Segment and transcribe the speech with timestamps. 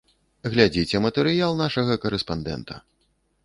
[0.53, 2.73] Глядзіце матэрыял нашага карэспандэнта.